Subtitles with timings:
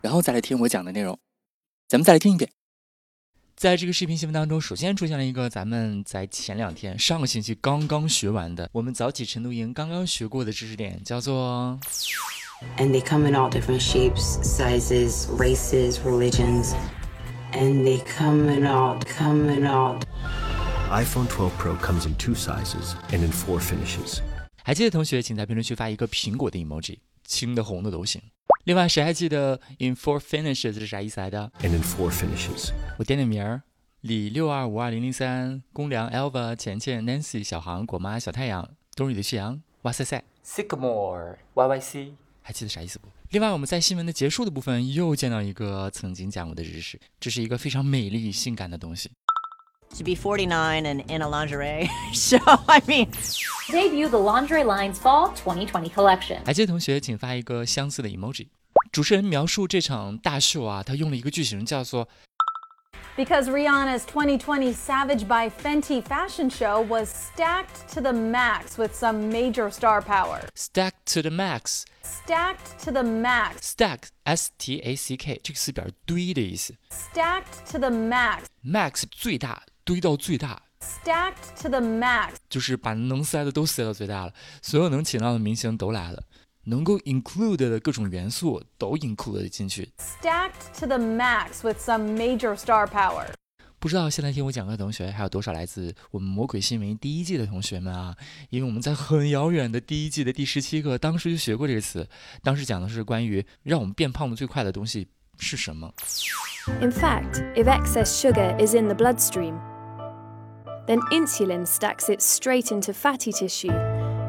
[0.00, 1.18] 然后再来听我讲的内容，
[1.88, 2.50] 咱们再来听一遍。
[3.56, 11.78] 在这个视频新闻当中，首先出现了一个咱们在前两天、上个星期刚刚学完的，我们早起晨读营刚刚学过的知识点，叫做。
[12.76, 16.74] And they come in all different shapes, sizes, races, religions.
[17.52, 20.00] And they come in all, come in all.
[20.90, 24.20] iPhone 12 Pro comes in two sizes and in four finishes.
[24.62, 26.98] 还记得同学，请在评论区发一个苹果的 emoji，
[27.28, 28.20] 青的、红的都行。
[28.64, 33.62] 另外，谁还记得 in four finishes 是啥意思来的？And in four finishes，我点点名儿：
[34.00, 43.08] 李六二五二零零三、公良 Elva、钱钱 Nancy、小航、果妈、小太阳、冬日的夕阳、哇塞塞、Sycamore、YYC，还记得啥意思不？
[43.30, 49.10] 另外，我们在新闻的结束的部分又见到一个曾经讲过的知识，这是一个非常美丽性感的东西。
[49.97, 51.89] to be 49 and in a lingerie.
[52.13, 53.11] so, I mean,
[53.69, 56.43] debut the lingerie line's fall 2020 collection.
[56.45, 58.47] 还记得同学，请发一个相似的 emoji。
[58.91, 62.07] 主持人描述这场大秀啊，他用了一个句型叫做。
[63.15, 69.69] Because Rihanna's 2020 Savage by Fenty fashion show was stacked to the max with some major
[69.69, 70.39] star power.
[70.55, 71.85] Stacked to the max.
[72.01, 73.57] Stacked to the max.
[73.61, 76.73] Stack S T A C K 这个词表示堆的意思。
[76.89, 78.45] Stacked to the max.
[78.65, 79.61] Max 最大。
[79.88, 86.24] 堆到最大，stacked to the max，就是把能塞的都塞到最大了，所有能请到的明星都来了，
[86.64, 93.24] 能够 include 的各种元素都 include 进去，stacked to the max with some major star power。
[93.78, 98.14] 不知道现在听我讲课的同学还有多少来自我们魔鬼新闻第一季的同学们啊？
[98.50, 102.06] 因为我们在很遥远的第一季的第十七课，当时就学过这个词，
[102.42, 105.08] 当时讲的是关于让我们变胖的最快的东西
[105.38, 105.90] 是什么。
[106.82, 109.58] In fact, if excess sugar is in the bloodstream.
[110.87, 113.71] Then insulin stacks it straight into fatty tissue,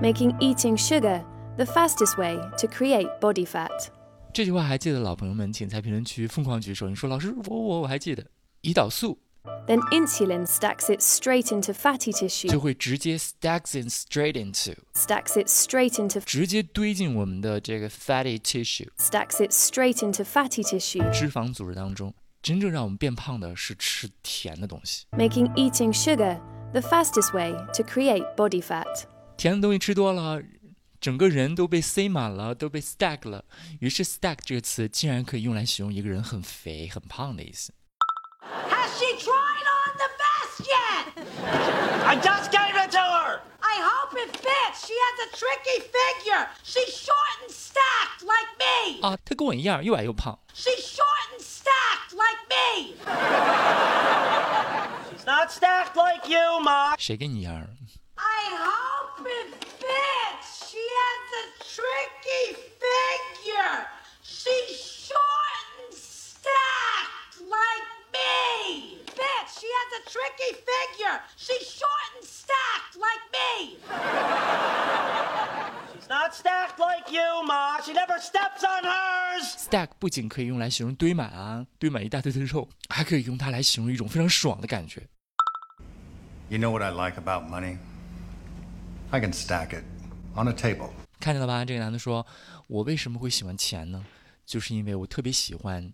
[0.00, 1.24] making eating sugar
[1.56, 3.88] the fastest way to create body fat.
[4.32, 6.88] 这句话还记得老朋友们，请在评论区疯狂举手。
[6.88, 8.24] 你说老师，我我我还记得，
[8.62, 9.18] 胰岛素。
[9.66, 12.48] Then insulin stacks it straight into fatty tissue.
[12.48, 14.76] 就会直接 stacks it straight into.
[14.94, 16.20] Stacks it straight into.
[16.24, 18.88] 直接堆进我们的这个 fatty tissue.
[18.98, 21.10] Stacks it straight into fatty tissue.
[21.10, 22.14] 脂肪组织当中。
[22.42, 26.40] 真正让我们变胖的是吃甜的东西，making eating sugar
[26.72, 29.04] the fastest way to create body fat。
[29.36, 30.42] 甜的东西吃多了，
[31.00, 33.44] 整个人都被塞满了，都被 stack 了。
[33.80, 37.72] 于是 stack 这个词竟然可以用来形容一个人很肥、很胖的意思。
[38.42, 41.12] Has she tried on the vest yet?
[42.04, 43.40] I just gave it to her.
[43.76, 44.86] I hope it fits.
[44.86, 46.48] She has a tricky figure.
[46.62, 49.00] She's short and stacked like me.
[49.02, 50.38] 啊，她跟我一样，又矮又胖。
[50.54, 52.96] She's short and stacked like me.
[55.10, 56.94] She's not stacked like you, Ma.
[56.98, 57.66] 谁跟你一样？
[58.16, 59.54] I hope it
[79.69, 85.05] Stack 不仅可以用来形容堆满啊，堆满一大堆的肉， 还可以用它来形容一种非常爽的感觉。
[86.47, 87.77] You know what I like about money?
[89.11, 89.83] I can stack it
[90.35, 90.91] on a table.
[91.19, 91.65] 看见了吧？
[91.65, 92.25] 这个男的说
[92.67, 94.05] ：“我为什么会喜欢钱呢？
[94.45, 95.91] 就是因为我特别喜欢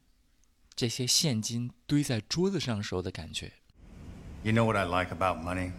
[0.75, 3.53] 这些现金堆在桌子上时候的感觉。”
[4.43, 5.71] You know what I like about money?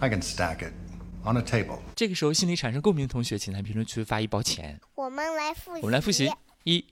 [0.00, 0.74] I can stack it
[1.24, 1.78] on a table.
[1.96, 4.78] 这个时候心里产生共鸣的同学，请在评论区发一包钱。
[4.94, 5.80] 我们来复习。
[5.80, 6.30] 我们来复习。
[6.64, 6.84] 一，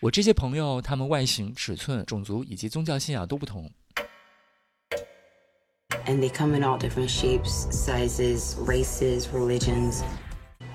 [0.00, 3.70] 我这些朋友，他们外形、尺寸、种族以及宗教信仰都不同。
[6.06, 10.02] And they come in all different shapes, sizes, races, religions.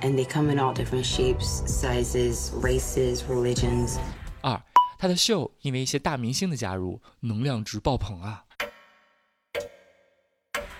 [0.01, 3.97] And they come in all different shapes, sizes, races, religions.
[4.41, 4.61] 二，
[4.99, 8.43] 他的秀因为一些大明星的加入，能量值爆棚啊。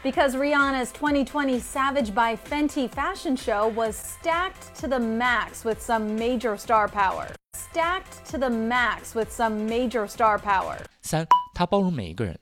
[0.03, 6.15] because Rihanna's 2020 Savage by Fenty fashion show was stacked to the max with some
[6.17, 7.27] major star power.
[7.73, 10.77] Stacked to the max with some major star power.
[11.01, 11.25] 三，
[11.55, 12.39] 它包容每一个人。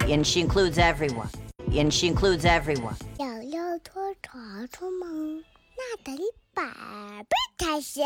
[0.00, 1.28] And she includes everyone.
[1.70, 2.96] And she includes everyone.
[3.20, 5.44] 要要拖床出门，
[5.76, 6.18] 那得
[6.52, 6.64] 百
[7.22, 8.04] 倍才行。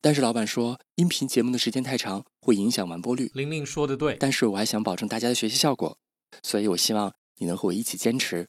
[0.00, 3.30] 但是老板说音频节目的时间太长，会影响完播率。
[3.34, 5.96] 玲玲说的对，但是我还想保证大家的学习效果，
[6.42, 8.48] 所以我希望你能和我一起坚持，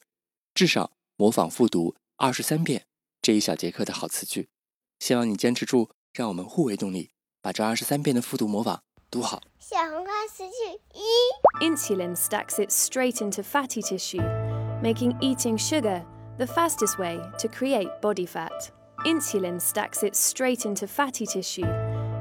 [0.54, 2.86] 至少模仿复读二十三遍
[3.22, 4.48] 这一小节课的好词句。
[4.98, 7.11] 希望你坚持住，让我们互为动力，
[7.41, 9.41] 把这二十三遍的复读模仿读好。
[9.59, 10.53] 小红花词句
[10.93, 14.21] 一 Insulin stacks it straight into fatty tissue,
[14.81, 16.03] making eating sugar
[16.37, 18.71] the fastest way to create body fat.
[19.05, 21.67] Insulin stacks it straight into fatty tissue,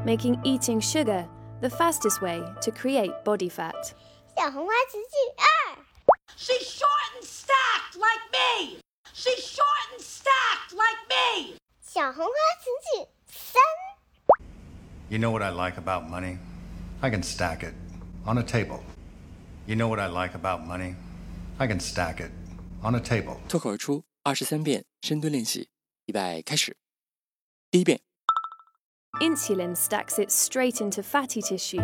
[0.05, 1.27] making eating sugar
[1.61, 3.95] the fastest way to create body fat.
[4.37, 5.45] 小红花词句二
[6.37, 8.81] She's short and stacked like me.
[9.15, 11.57] She's short and stacked like me.
[11.81, 13.63] 小红花词句 三
[15.09, 16.39] You know what I like about money?
[17.01, 17.75] I can stack it
[18.25, 18.81] on a table.
[19.67, 20.95] You know what I like about money?
[21.59, 22.31] I can stack it
[22.83, 23.37] on a table.
[23.49, 25.69] 脱口而出二十三遍深蹲练习，
[26.07, 26.77] 预备开始。
[27.71, 28.01] 第一遍，
[29.21, 31.83] Insulin stacks it straight into fatty tissue,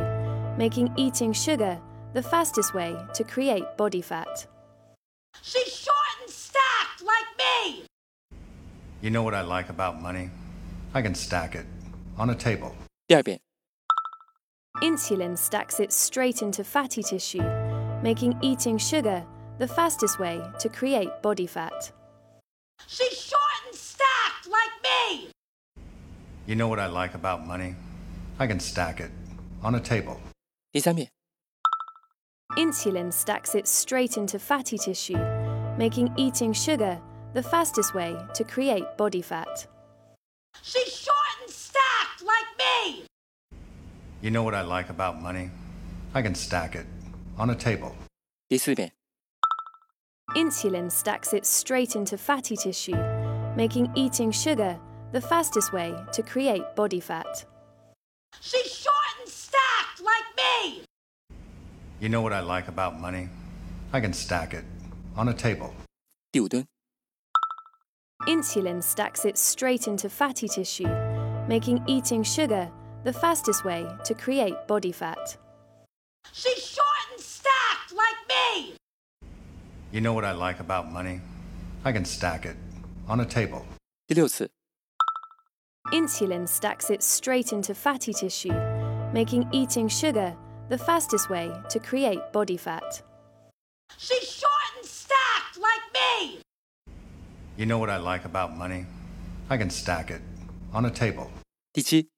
[0.56, 1.78] making eating sugar
[2.14, 4.46] the fastest way to create body fat.
[5.42, 7.86] She's short and stacked like me.
[9.00, 10.30] You know what I like about money?
[10.94, 11.66] I can stack it
[12.18, 12.72] on a table.
[13.06, 13.40] 第二遍，
[14.82, 17.42] Insulin stacks it straight into fatty tissue,
[18.02, 19.24] making eating sugar
[19.58, 21.92] the fastest way to create body fat.
[22.86, 25.30] She's short and stacked like me.
[26.46, 27.74] You know what I like about money?
[28.38, 29.10] I can stack it
[29.62, 30.18] on a table.
[30.72, 31.08] 第三遍，
[32.56, 35.18] Insulin stacks it straight into fatty tissue,
[35.76, 36.98] making eating sugar
[37.34, 39.66] the fastest way to create body fat.
[40.62, 43.04] She's short and stacked like me.
[44.22, 45.50] You know what I like about money?
[46.14, 46.86] I can stack it
[47.38, 47.94] on a table.
[48.48, 48.92] 第四遍，
[50.34, 52.96] Insulin stacks it straight into fatty tissue,
[53.56, 54.78] making eating sugar
[55.12, 57.46] the fastest way to create body fat.
[58.40, 60.84] She's short and stacked like me.
[62.00, 63.28] You know what I like about money?
[63.92, 64.64] I can stack it
[65.16, 65.72] on a table.
[66.32, 66.66] 第五蹲，
[68.26, 70.88] Insulin stacks it straight into fatty tissue,
[71.48, 72.70] making eating sugar
[73.02, 75.36] the fastest way to create body fat.
[76.32, 78.76] She's short and stacked like me.
[79.90, 81.20] You know what I like about money?
[81.84, 82.56] I can stack it
[83.08, 83.64] on a table.
[84.06, 84.50] 第六次，
[85.92, 88.54] Insulin stacks it straight into fatty tissue,
[89.12, 90.36] making eating sugar
[90.68, 93.02] the fastest way to create body fat.
[93.96, 96.42] She's short and stacked like me.
[97.56, 98.86] You know what I like about money?
[99.48, 100.22] I can stack it
[100.72, 101.30] on a table.
[101.72, 102.08] 第七，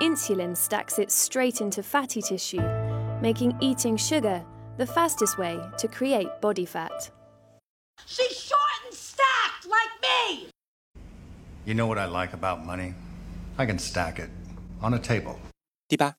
[0.00, 2.62] Insulin stacks it straight into fatty tissue,
[3.20, 4.42] making eating sugar
[4.78, 7.10] the fastest way to create body fat.
[8.06, 10.48] She's short and stacked like me.
[11.66, 12.94] You know what I like about money?
[13.58, 14.30] I can stack it
[14.80, 15.38] on a table.
[15.88, 16.14] 第八，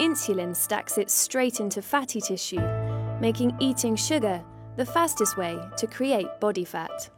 [0.00, 2.60] Insulin stacks it straight into fatty tissue,
[3.20, 4.42] making eating sugar
[4.78, 7.10] the fastest way to create body fat.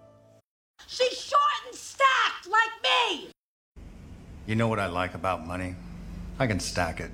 [0.86, 3.30] She's short and stacked like me.
[4.46, 5.74] You know what I like about money?
[6.38, 7.10] I can stack it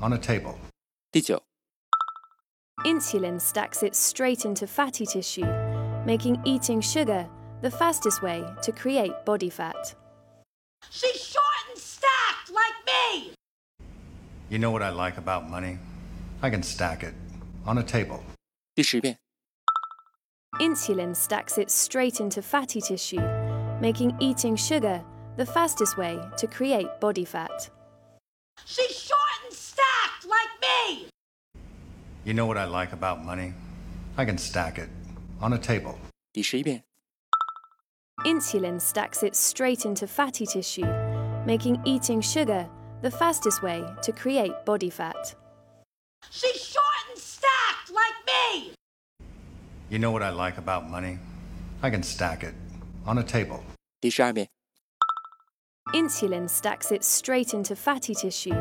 [0.00, 0.58] on a table.
[1.12, 1.40] 第九，
[2.84, 5.46] Insulin stacks it straight into fatty tissue,
[6.04, 7.26] making eating sugar
[7.62, 9.94] the fastest way to create body fat.
[10.90, 13.32] She's short and stacked like me.
[14.50, 15.78] You know what I like about money?
[16.42, 17.14] I can stack it
[17.64, 18.20] on a table.
[18.74, 19.16] 第十遍，
[20.60, 23.20] Insulin stacks it straight into fatty tissue,
[23.80, 25.02] making eating sugar
[25.36, 27.70] the fastest way to create body fat.
[28.64, 31.08] She's short and stacked like me.
[32.24, 33.52] You know what I like about money?
[34.16, 34.88] I can stack it
[35.40, 35.98] on a table.
[36.32, 36.84] 第十一遍，
[38.24, 40.86] Insulin stacks it straight into fatty tissue,
[41.44, 42.68] making eating sugar
[43.02, 45.34] the fastest way to create body fat.
[46.30, 46.67] She's
[49.90, 51.18] You know what I like about money?
[51.82, 52.54] I can stack it
[53.06, 53.60] on a table.
[54.00, 54.48] 第十二遍，
[55.92, 58.54] Insulin stacks it straight into fatty tissue,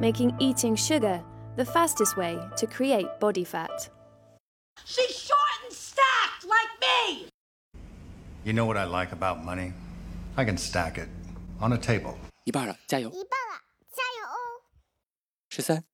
[0.00, 1.22] making eating sugar
[1.56, 3.90] the fastest way to create body fat.
[4.84, 7.28] She's short and stacked like me.
[8.44, 9.72] You know what I like about money?
[10.36, 11.08] I can stack it
[11.60, 12.14] on a table.
[12.44, 13.10] 一半了，加油！
[13.10, 13.60] 一半了，
[13.92, 14.62] 加油哦！
[15.50, 15.84] 十三，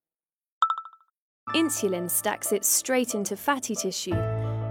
[1.54, 4.14] Insulin stacks it straight into fatty tissue,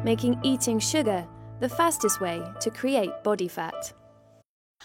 [0.04, 1.26] making eating sugar
[1.60, 3.92] the fastest way to create body fat.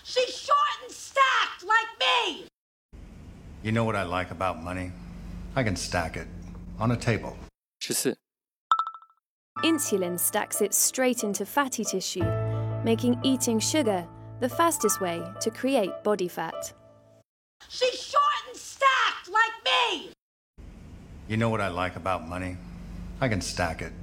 [0.03, 2.47] She's short and stacked like me.
[3.63, 4.91] You know what I like about money?
[5.55, 6.27] I can stack it
[6.79, 7.35] on a table.
[7.79, 8.17] 十四
[9.63, 12.25] ，Insulin stacks it straight into fatty tissue,
[12.83, 14.05] making eating sugar
[14.39, 16.73] the the fastest way to create body fat.
[17.69, 20.11] She's short and stacked like me.
[21.27, 22.57] You know what I like about money?
[23.21, 23.93] I can stack it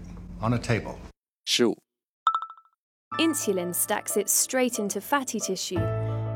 [0.42, 0.98] on a table.
[1.46, 1.78] 十五、
[3.20, 5.80] Insulin stacks it straight into fatty tissue,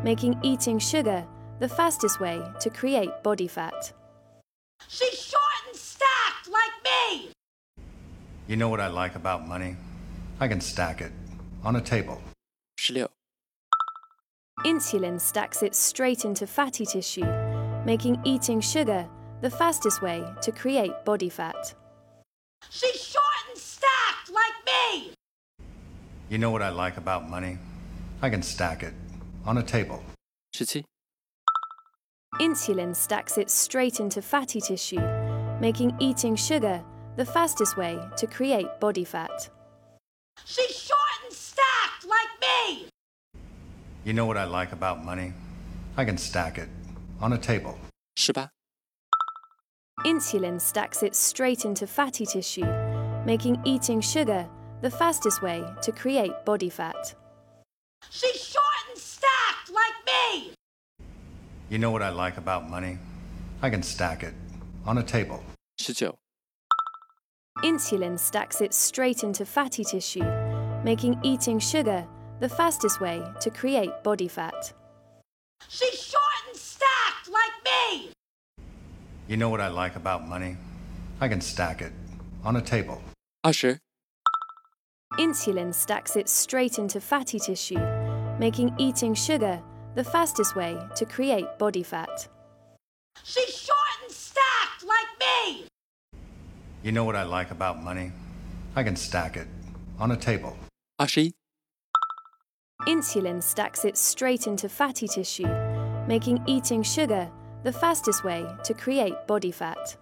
[0.03, 1.25] making eating sugar
[1.59, 3.93] the fastest way to create body fat.
[4.87, 7.31] She's short and stacked like me.
[8.47, 9.75] You know what I like about money?
[10.39, 11.11] I can stack it
[11.63, 12.19] on a table.
[12.77, 13.07] 十六、
[14.65, 17.25] Insulin stacks it straight into fatty tissue,
[17.85, 19.07] making eating sugar
[19.41, 21.75] the fastest way to create body fat.
[22.69, 23.24] She's short and stacked
[24.40, 25.12] like me!
[26.28, 27.58] You know what I like about money?
[28.22, 28.94] I can stack it
[29.44, 30.02] on a table.
[30.54, 30.84] Shitty.
[32.40, 35.00] Insulin stacks it straight into fatty tissue,
[35.60, 36.82] making eating sugar
[37.16, 39.48] the fastest way to create body fat.
[40.44, 42.88] She's short and stacked like me!
[44.04, 45.32] You know what I like about money?
[45.96, 46.68] I can stack it
[47.20, 47.78] on a table.
[48.16, 48.50] Shiba.
[50.04, 52.66] Insulin stacks it straight into fatty tissue,
[53.26, 54.46] making eating sugar
[54.82, 57.12] the fastest way to create body fat.
[58.08, 60.52] She's short and stacked like me.
[61.68, 62.98] You know what I like about money?
[63.62, 64.32] I can stack it
[64.86, 65.42] on a table.
[65.78, 66.16] 十九、
[67.64, 70.24] Insulin stacks it straight into fatty tissue,
[70.84, 72.06] making eating sugar
[72.38, 74.72] the fastest way to create body fat.
[75.68, 78.12] She's short and stacked like me.
[79.26, 80.56] You know what I like about money?
[81.20, 81.92] I can stack it
[82.44, 83.02] on a table.
[83.46, 83.78] Usher.
[85.20, 87.78] Insulin stacks it straight into fatty tissue,
[88.40, 89.62] making eating sugar
[89.94, 92.26] the fastest way to create body fat.
[93.22, 95.68] She's short and stacked like me!
[96.82, 98.10] You know what I like about money?
[98.74, 99.46] I can stack it
[100.00, 100.56] on a table.
[101.00, 101.32] Ashi?
[102.88, 105.54] Insulin stacks it straight into fatty tissue,
[106.08, 107.30] making eating sugar
[107.62, 109.96] the fastest way to create body fat.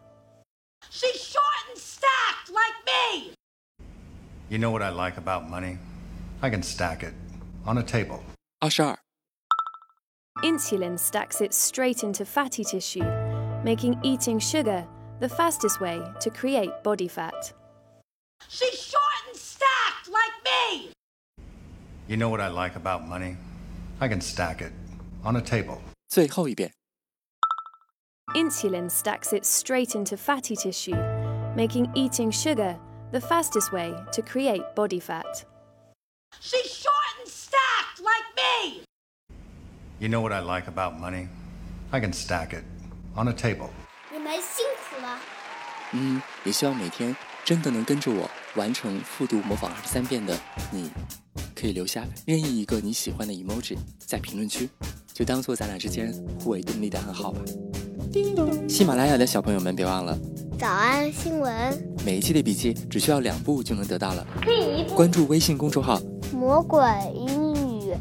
[0.89, 1.34] She's
[4.50, 5.78] You know what I like about money?
[6.42, 7.14] I can stack it
[7.66, 8.22] on a table.
[8.60, 8.98] 二十二、
[10.44, 13.06] Insulin stacks it straight into fatty tissue,
[13.64, 14.86] making eating sugar
[15.20, 17.54] the fastest way to create body fat.
[18.48, 20.92] She's short and stacked like me.
[22.08, 23.38] You know what I like about money?
[24.02, 24.72] I can stack it
[25.24, 25.80] on a table.
[26.08, 26.72] 最后一遍。
[28.36, 30.96] Insulin stacks it straight into fatty tissue,
[31.56, 32.78] making eating sugar
[33.15, 35.45] the fastest way to create body fat.
[36.41, 38.83] She's short and stacked like me.
[40.01, 41.29] You know what I like about money?
[41.93, 42.65] I can stack it
[43.15, 43.71] on a table.
[44.13, 45.21] 你们辛苦了。
[45.93, 50.37] 嗯，也希望每天真的能跟着我完成复读模仿二十三遍的
[50.73, 50.91] 你，
[51.55, 54.69] 可以留下任意一个你喜欢的 emoji 在评论区，
[55.13, 57.41] 就当做咱俩之间互为动力的暗号吧。
[58.69, 60.19] 喜马拉雅的小朋友们，别忘了
[60.59, 64.27] 早安新闻，每一期的笔记只需要两步就能得到了。
[64.43, 66.01] 可以一关注微信公众号，
[66.33, 66.81] 魔鬼
[67.15, 67.95] 英语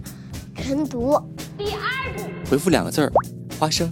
[0.55, 1.19] 晨读。
[1.57, 3.11] 第二步，回复两个字儿
[3.59, 3.91] “花生”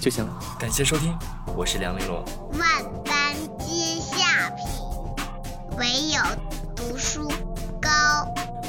[0.00, 0.38] 就行了。
[0.58, 1.16] 感谢收听，
[1.56, 2.24] 我是梁丽罗。
[2.58, 4.66] 万般皆下品，
[5.78, 6.47] 唯有。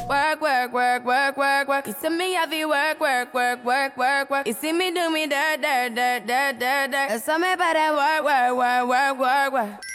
[0.10, 1.86] Work, work, work, work, work, work.
[1.86, 4.48] You see me have to work, work, work, work, work, work.
[4.48, 7.10] You see me do me dirt, dirt, dirt, dirt, dirt, dirt.
[7.10, 9.89] There's something about that work, work, work, work, work, work.